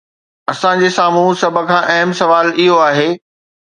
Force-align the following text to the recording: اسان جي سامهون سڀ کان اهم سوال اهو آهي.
اسان 0.51 0.79
جي 0.83 0.89
سامهون 0.95 1.37
سڀ 1.41 1.53
کان 1.69 1.83
اهم 1.95 2.09
سوال 2.21 2.47
اهو 2.63 2.81
آهي. 2.87 3.09